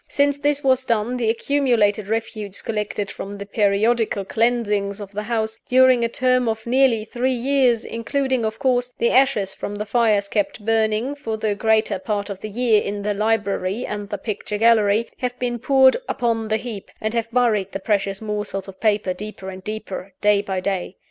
[0.07, 5.59] Since this was done, the accumulated refuse collected from the periodical cleansings of the house,
[5.69, 10.27] during a term of nearly three years including, of course, the ashes from the fires
[10.27, 14.57] kept burning, for the greater part of the year, in the library and the picture
[14.57, 19.13] gallery have been poured upon the heap, and have buried the precious morsels of paper
[19.13, 20.95] deeper and deeper, day by day.